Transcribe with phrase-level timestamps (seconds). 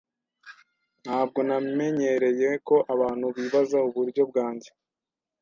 [1.03, 4.69] Ntabwo namenyereye ko abantu bibaza uburyo bwanjye.